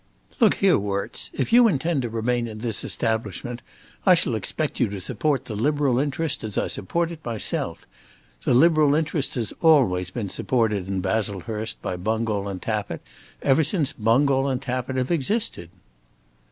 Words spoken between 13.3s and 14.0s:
ever since